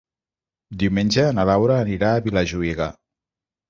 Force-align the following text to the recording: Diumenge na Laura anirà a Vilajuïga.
Diumenge 0.85 1.27
na 1.41 1.47
Laura 1.51 1.79
anirà 1.87 2.13
a 2.17 2.27
Vilajuïga. 2.29 2.93